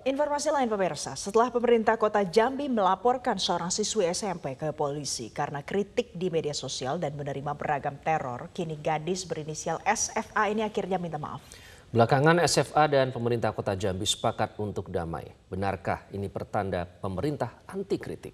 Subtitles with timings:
[0.00, 6.16] Informasi lain pemirsa, setelah pemerintah kota Jambi melaporkan seorang siswi SMP ke polisi karena kritik
[6.16, 11.44] di media sosial dan menerima beragam teror, kini gadis berinisial SFA ini akhirnya minta maaf.
[11.92, 15.28] Belakangan SFA dan pemerintah kota Jambi sepakat untuk damai.
[15.52, 18.32] Benarkah ini pertanda pemerintah anti kritik?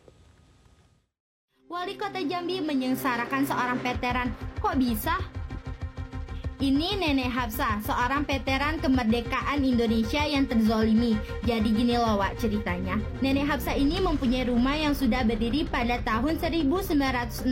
[1.66, 4.30] Wali kota Jambi menyengsarakan seorang veteran.
[4.62, 5.18] Kok bisa?
[6.56, 11.12] Ini Nenek Hafsa, seorang veteran kemerdekaan Indonesia yang terzolimi.
[11.44, 12.96] Jadi gini loh Wak ceritanya.
[13.20, 17.44] Nenek Hafsa ini mempunyai rumah yang sudah berdiri pada tahun 1960,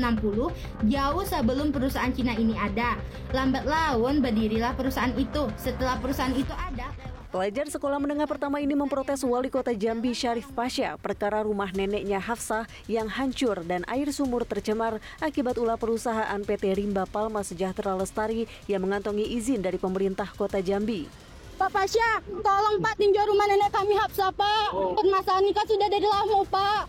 [0.88, 2.96] jauh sebelum perusahaan Cina ini ada.
[3.36, 5.52] Lambat laun berdirilah perusahaan itu.
[5.60, 6.88] Setelah perusahaan itu ada,
[7.34, 12.62] Pelajar sekolah menengah pertama ini memprotes wali kota Jambi Syarif Pasha perkara rumah neneknya Hafsah
[12.86, 18.86] yang hancur dan air sumur tercemar akibat ulah perusahaan PT Rimba Palma Sejahtera Lestari yang
[18.86, 21.10] mengantongi izin dari pemerintah kota Jambi.
[21.58, 24.70] Pak Pasha, tolong Pak tinjau rumah nenek kami Hafsah Pak.
[24.94, 26.82] Permasalahan nikah sudah dari lama Pak.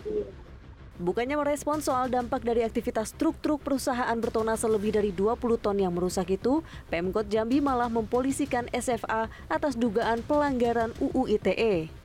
[0.95, 6.31] Bukannya merespon soal dampak dari aktivitas truk-truk perusahaan bertona lebih dari 20 ton yang merusak
[6.31, 12.04] itu, Pemkot Jambi malah mempolisikan SFA atas dugaan pelanggaran UU ITE.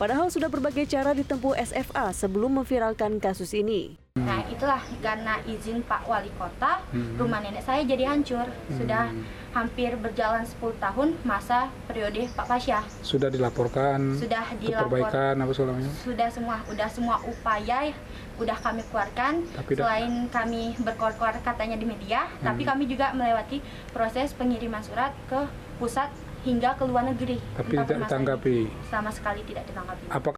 [0.00, 4.00] Padahal sudah berbagai cara ditempuh SFA sebelum memviralkan kasus ini.
[4.16, 6.80] Nah itulah karena izin Pak Wali Kota,
[7.20, 8.48] rumah nenek saya jadi hancur.
[8.72, 9.12] Sudah
[9.52, 12.80] hampir berjalan 10 tahun masa periode Pak Pasya.
[13.04, 15.90] Sudah dilaporkan, Sudah dilapor, perbaikan apa segalanya?
[16.00, 17.92] sudah semua, udah semua upaya
[18.40, 19.44] udah kami keluarkan.
[19.52, 23.60] Tapi dah- Selain kami berkor-kor katanya di media, tapi kami juga melewati
[23.92, 25.44] proses pengiriman surat ke
[25.76, 26.08] pusat
[26.44, 27.36] hingga ke luar negeri.
[27.56, 28.56] Tapi tidak ditanggapi.
[28.88, 30.06] Sama sekali tidak ditanggapi.
[30.08, 30.30] Apa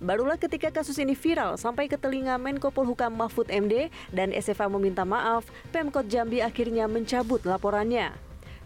[0.00, 5.04] Barulah ketika kasus ini viral sampai ke telinga Menko Polhukam Mahfud MD dan SFA meminta
[5.04, 5.44] maaf,
[5.76, 8.16] Pemkot Jambi akhirnya mencabut laporannya.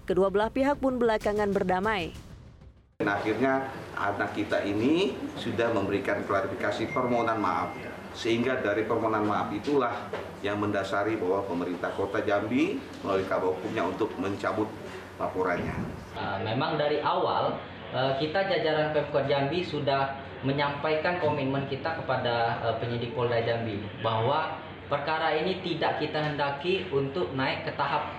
[0.07, 2.15] Kedua belah pihak pun belakangan berdamai.
[3.03, 3.67] Dan akhirnya
[3.99, 7.75] anak kita ini sudah memberikan klarifikasi permohonan maaf.
[8.15, 10.07] Sehingga dari permohonan maaf itulah
[10.39, 14.71] yang mendasari bahwa pemerintah kota Jambi melalui hukumnya untuk mencabut
[15.19, 15.75] laporannya.
[16.15, 17.59] Uh, memang dari awal
[17.95, 24.61] uh, kita jajaran Pemkot Jambi sudah menyampaikan komitmen kita kepada uh, penyidik Polda Jambi bahwa
[24.87, 28.13] perkara ini tidak kita hendaki untuk naik ke tahap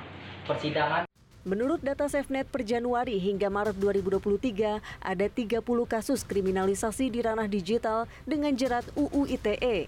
[0.50, 1.06] persidangan
[1.46, 8.10] Menurut data SafeNet per Januari hingga Maret 2023, ada 30 kasus kriminalisasi di ranah digital
[8.26, 9.86] dengan jerat UU ITE.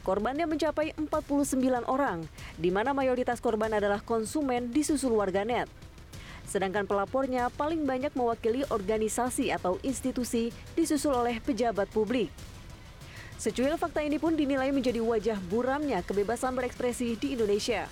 [0.00, 2.24] Korbannya mencapai 49 orang,
[2.56, 5.68] di mana mayoritas korban adalah konsumen disusul warganet.
[6.50, 12.34] Sedangkan pelapornya paling banyak mewakili organisasi atau institusi disusul oleh pejabat publik.
[13.38, 17.86] Secuil fakta ini pun dinilai menjadi wajah buramnya kebebasan berekspresi di Indonesia.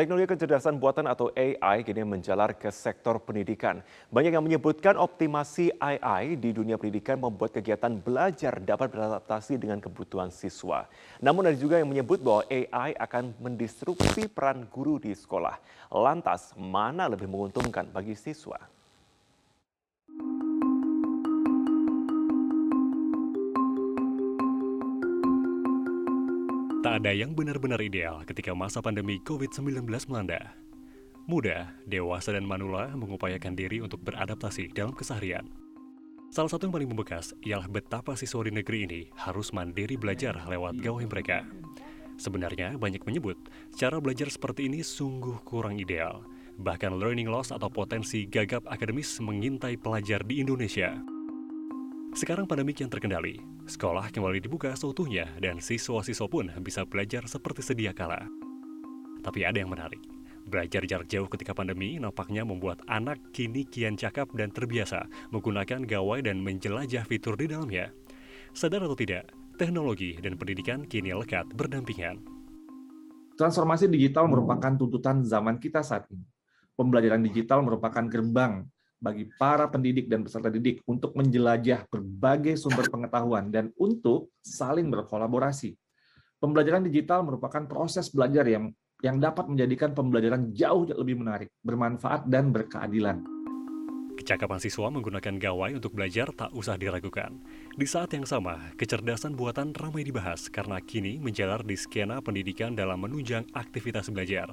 [0.00, 3.84] Teknologi kecerdasan buatan atau AI kini menjalar ke sektor pendidikan.
[4.08, 10.32] Banyak yang menyebutkan optimasi AI di dunia pendidikan membuat kegiatan belajar dapat beradaptasi dengan kebutuhan
[10.32, 10.88] siswa.
[11.20, 15.60] Namun ada juga yang menyebut bahwa AI akan mendistruksi peran guru di sekolah.
[15.92, 18.56] Lantas, mana lebih menguntungkan bagi siswa?
[26.90, 30.58] Tak ada yang benar-benar ideal ketika masa pandemi COVID-19 melanda.
[31.30, 35.46] Muda, dewasa, dan manula mengupayakan diri untuk beradaptasi dalam keseharian.
[36.34, 40.82] Salah satu yang paling membekas ialah betapa siswa di negeri ini harus mandiri belajar lewat
[40.82, 41.46] gawai mereka.
[42.18, 43.38] Sebenarnya banyak menyebut
[43.78, 46.26] cara belajar seperti ini sungguh kurang ideal.
[46.58, 50.98] Bahkan learning loss atau potensi gagap akademis mengintai pelajar di Indonesia.
[52.10, 53.38] Sekarang pandemi kian terkendali,
[53.70, 58.26] sekolah kembali dibuka seutuhnya dan siswa-siswa pun bisa belajar seperti sedia kala.
[59.22, 60.02] Tapi ada yang menarik.
[60.42, 66.18] Belajar jarak jauh ketika pandemi nampaknya membuat anak kini kian cakap dan terbiasa menggunakan gawai
[66.26, 67.94] dan menjelajah fitur di dalamnya.
[68.58, 72.18] Sadar atau tidak, teknologi dan pendidikan kini lekat berdampingan.
[73.38, 76.26] Transformasi digital merupakan tuntutan zaman kita saat ini.
[76.74, 78.66] Pembelajaran digital merupakan gerbang
[79.00, 85.72] bagi para pendidik dan peserta didik untuk menjelajah berbagai sumber pengetahuan dan untuk saling berkolaborasi.
[86.36, 92.52] Pembelajaran digital merupakan proses belajar yang yang dapat menjadikan pembelajaran jauh lebih menarik, bermanfaat, dan
[92.52, 93.24] berkeadilan.
[94.20, 97.40] Kecakapan siswa menggunakan gawai untuk belajar tak usah diragukan.
[97.72, 103.00] Di saat yang sama, kecerdasan buatan ramai dibahas karena kini menjalar di skena pendidikan dalam
[103.00, 104.52] menunjang aktivitas belajar.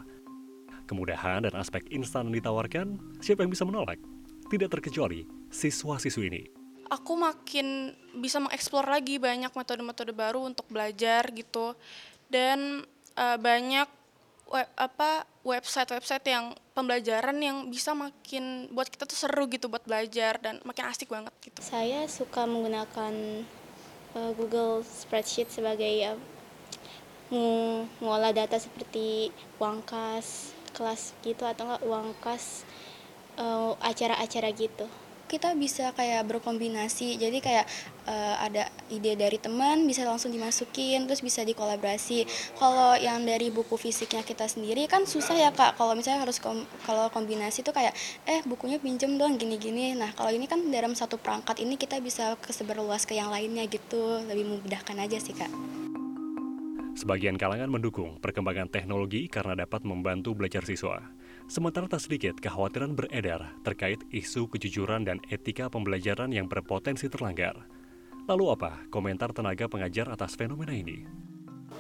[0.88, 3.99] Kemudahan dan aspek instan ditawarkan, siapa yang bisa menolak?
[4.47, 6.41] Tidak terkecuali siswa-siswi ini.
[6.88, 11.75] Aku makin bisa mengeksplor lagi banyak metode-metode baru untuk belajar gitu.
[12.31, 12.88] Dan
[13.19, 13.91] uh, banyak
[14.47, 20.39] web, apa website-website yang pembelajaran yang bisa makin buat kita tuh seru gitu buat belajar
[20.39, 21.59] dan makin asik banget gitu.
[21.59, 23.13] Saya suka menggunakan
[24.15, 32.07] uh, Google Spreadsheet sebagai uh, mengolah data seperti uang kas kelas gitu atau enggak uang
[32.21, 32.63] kas
[33.38, 34.86] uh, acara-acara gitu?
[35.28, 37.19] Kita bisa kayak berkombinasi.
[37.19, 37.68] Jadi kayak
[38.07, 42.24] uh, ada ide dari teman bisa langsung dimasukin terus bisa dikolaborasi.
[42.56, 45.75] Kalau yang dari buku fisiknya kita sendiri kan susah ya kak.
[45.75, 47.92] Kalau misalnya harus kom kalau kombinasi tuh kayak
[48.24, 50.00] eh bukunya pinjem dong gini-gini.
[50.00, 53.68] Nah kalau ini kan dalam satu perangkat ini kita bisa kesebar luas ke yang lainnya
[53.68, 54.24] gitu.
[54.24, 55.51] Lebih memudahkan aja sih kak
[56.97, 60.97] Sebagian kalangan mendukung perkembangan teknologi karena dapat membantu belajar siswa.
[61.45, 67.69] Sementara tak sedikit kekhawatiran beredar terkait isu kejujuran dan etika pembelajaran yang berpotensi terlanggar.
[68.25, 71.05] Lalu apa komentar tenaga pengajar atas fenomena ini?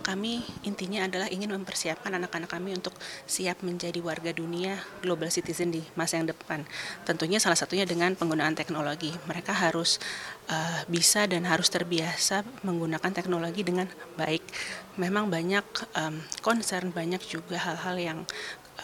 [0.07, 2.95] Kami intinya adalah ingin mempersiapkan anak-anak kami untuk
[3.27, 6.63] siap menjadi warga dunia global citizen di masa yang depan.
[7.03, 9.11] Tentunya salah satunya dengan penggunaan teknologi.
[9.27, 9.99] Mereka harus
[10.47, 14.47] uh, bisa dan harus terbiasa menggunakan teknologi dengan baik.
[14.95, 15.67] Memang banyak
[15.99, 18.19] um, concern, banyak juga hal-hal yang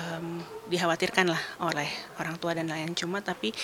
[0.03, 1.31] um, dikhawatirkan
[1.63, 3.55] oleh orang tua dan lain cuma tapi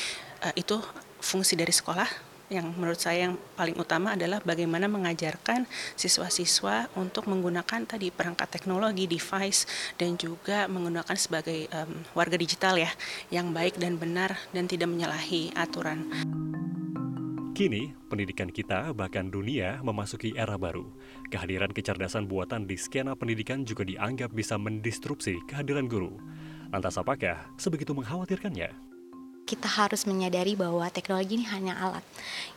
[0.48, 0.80] uh, itu
[1.20, 2.08] fungsi dari sekolah
[2.50, 9.06] yang menurut saya yang paling utama adalah bagaimana mengajarkan siswa-siswa untuk menggunakan tadi perangkat teknologi,
[9.06, 12.90] device, dan juga menggunakan sebagai um, warga digital ya,
[13.30, 16.10] yang baik dan benar dan tidak menyalahi aturan.
[17.54, 20.88] Kini, pendidikan kita bahkan dunia memasuki era baru.
[21.28, 26.18] Kehadiran kecerdasan buatan di skena pendidikan juga dianggap bisa mendistrupsi kehadiran guru.
[26.72, 28.89] Lantas apakah sebegitu mengkhawatirkannya?
[29.50, 32.06] Kita harus menyadari bahwa teknologi ini hanya alat.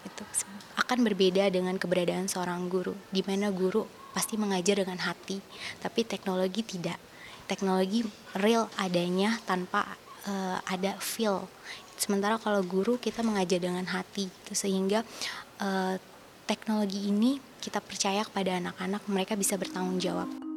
[0.05, 0.29] Itu
[0.77, 5.41] akan berbeda dengan keberadaan seorang guru, di mana guru pasti mengajar dengan hati,
[5.81, 7.01] tapi teknologi tidak.
[7.49, 8.05] Teknologi
[8.37, 9.97] real adanya tanpa
[10.29, 11.49] uh, ada feel.
[11.97, 15.01] Sementara kalau guru kita mengajar dengan hati, itu sehingga
[15.65, 15.97] uh,
[16.45, 20.52] teknologi ini kita percaya kepada anak-anak mereka bisa bertanggung jawab.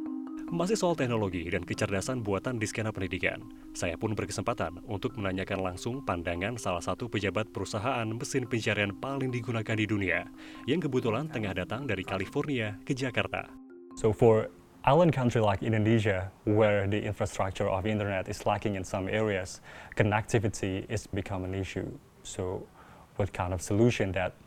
[0.45, 3.42] Masih soal teknologi dan kecerdasan buatan di skena pendidikan,
[3.74, 9.74] saya pun berkesempatan untuk menanyakan langsung pandangan salah satu pejabat perusahaan mesin pencarian paling digunakan
[9.74, 10.30] di dunia,
[10.69, 13.50] yang kebetulan tengah datang dari California ke Jakarta.
[13.97, 14.53] So for
[14.86, 19.65] island country like Indonesia, where the infrastructure of internet is lacking in some areas,
[19.98, 21.89] connectivity is become an issue.
[22.21, 22.69] So
[23.18, 24.38] what kind of solution that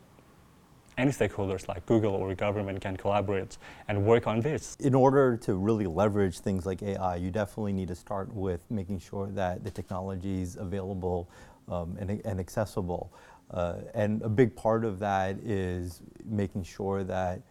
[0.99, 3.57] any stakeholders like Google or government can collaborate
[3.87, 4.77] and work on this.
[4.81, 8.99] In order to really leverage things like AI, you definitely need to start with making
[8.99, 11.31] sure that the technology is available
[11.69, 13.13] um, and, and, accessible.
[13.51, 17.43] Uh, and a big part of that is making sure that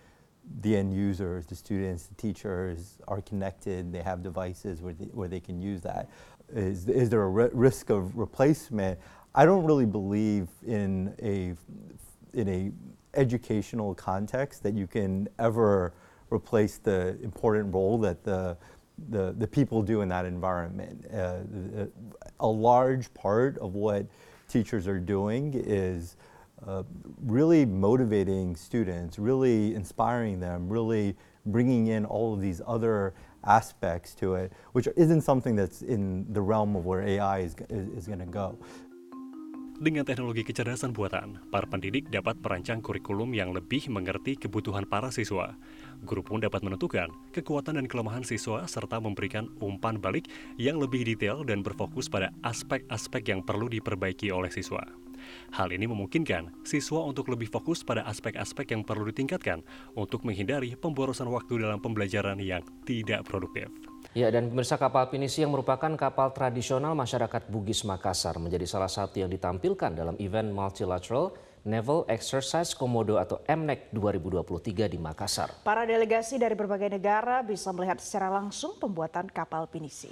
[0.61, 5.27] the end users, the students, the teachers are connected, they have devices where they, where
[5.27, 6.09] they can use that.
[6.53, 8.99] Is, is there a risk of replacement?
[9.35, 11.53] I don't really believe in a
[12.33, 12.71] in a
[13.17, 15.93] educational context that you can ever
[16.31, 18.57] replace the important role that the
[19.09, 21.05] the, the people do in that environment.
[21.13, 21.85] Uh,
[22.39, 24.05] a large part of what
[24.49, 26.17] teachers are doing is
[26.65, 26.83] uh,
[27.23, 31.15] really motivating students, really inspiring them, really
[31.45, 36.41] bringing in all of these other aspects to it, which isn't something that's in the
[36.41, 38.57] realm of where AI is, is, is going to go.
[39.77, 45.53] Dengan teknologi kecerdasan buatan, para pendidik dapat merancang kurikulum yang lebih mengerti kebutuhan para siswa.
[46.01, 51.45] Guru pun dapat menentukan kekuatan dan kelemahan siswa serta memberikan umpan balik yang lebih detail
[51.45, 54.81] dan berfokus pada aspek-aspek yang perlu diperbaiki oleh siswa.
[55.53, 59.61] Hal ini memungkinkan siswa untuk lebih fokus pada aspek-aspek yang perlu ditingkatkan
[59.93, 63.69] untuk menghindari pemborosan waktu dalam pembelajaran yang tidak produktif.
[64.17, 69.21] Ya, dan pemirsa kapal pinisi yang merupakan kapal tradisional masyarakat Bugis Makassar menjadi salah satu
[69.21, 75.61] yang ditampilkan dalam event multilateral Naval Exercise Komodo atau MNEC 2023 di Makassar.
[75.61, 80.09] Para delegasi dari berbagai negara bisa melihat secara langsung pembuatan kapal pinisi.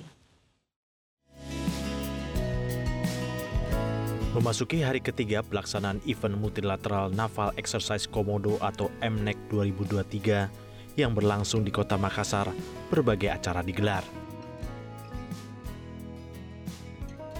[4.37, 10.64] Memasuki hari ketiga pelaksanaan event multilateral Naval Exercise Komodo atau MNEC 2023,
[10.95, 12.51] yang berlangsung di kota Makassar,
[12.91, 14.03] berbagai acara digelar.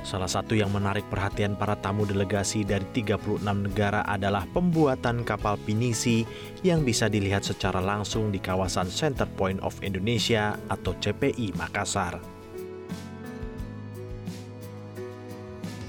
[0.06, 6.22] Salah satu yang menarik perhatian para tamu delegasi dari 36 negara adalah pembuatan kapal pinisi
[6.62, 12.35] yang bisa dilihat secara langsung di kawasan Center Point of Indonesia atau CPI Makassar.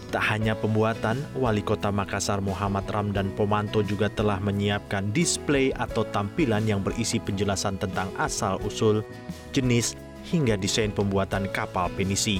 [0.06, 6.62] Tak hanya pembuatan, Wali Kota Makassar Muhammad Ramdan Pomanto juga telah menyiapkan display atau tampilan
[6.62, 9.02] yang berisi penjelasan tentang asal-usul,
[9.50, 9.98] jenis,
[10.30, 12.38] hingga desain pembuatan kapal pinisi.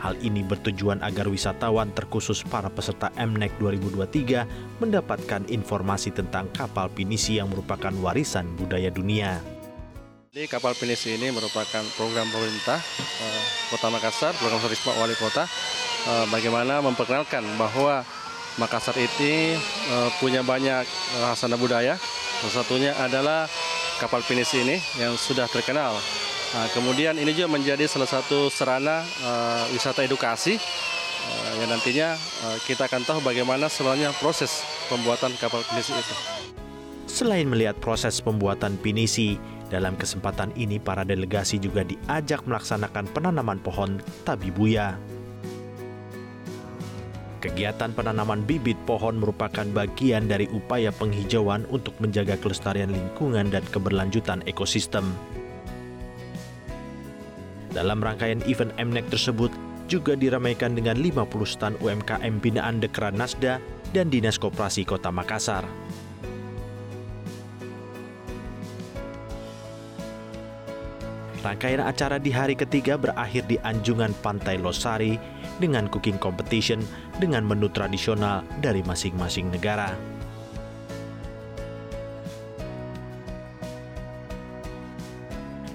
[0.00, 7.40] Hal ini bertujuan agar wisatawan terkhusus para peserta MNEC 2023 mendapatkan informasi tentang kapal pinisi
[7.40, 9.40] yang merupakan warisan budaya dunia.
[10.34, 12.82] Jadi kapal pinisi ini merupakan program pemerintah
[13.22, 15.46] eh, Kota Makassar, program Risma Wali Kota,
[16.10, 18.02] eh, bagaimana memperkenalkan bahwa
[18.58, 21.94] Makassar ini eh, punya banyak eh, hasana budaya.
[22.42, 23.46] Salah satunya adalah
[24.02, 25.94] kapal pinisi ini yang sudah terkenal
[26.54, 32.14] Nah, kemudian ini juga menjadi salah satu sarana uh, wisata edukasi uh, yang nantinya
[32.46, 36.14] uh, kita akan tahu bagaimana sebenarnya proses pembuatan kapal pinisi itu.
[37.10, 39.34] Selain melihat proses pembuatan pinisi,
[39.72, 44.96] dalam kesempatan ini para delegasi juga diajak melaksanakan penanaman pohon tabibuya.
[47.44, 54.40] Kegiatan penanaman bibit pohon merupakan bagian dari upaya penghijauan untuk menjaga kelestarian lingkungan dan keberlanjutan
[54.48, 55.04] ekosistem.
[57.76, 59.52] Dalam rangkaian event MNEC tersebut
[59.92, 63.60] juga diramaikan dengan 50 stan UMKM binaan Dekran Nasda
[63.92, 65.68] dan Dinas Koperasi Kota Makassar.
[71.44, 75.20] Rangkaian acara di hari ketiga berakhir di Anjungan Pantai Losari
[75.60, 76.80] dengan cooking competition
[77.20, 79.92] dengan menu tradisional dari masing-masing negara.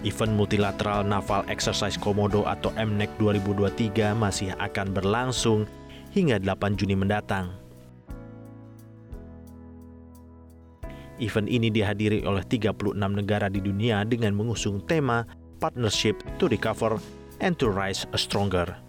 [0.02, 5.70] Event Multilateral Naval Exercise Komodo atau MNEC 2023 masih akan berlangsung
[6.10, 7.54] hingga 8 Juni mendatang.
[11.20, 15.28] Event ini dihadiri oleh 36 negara di dunia dengan mengusung tema
[15.60, 17.00] Partnership to Recover
[17.39, 18.88] and to Rise Stronger.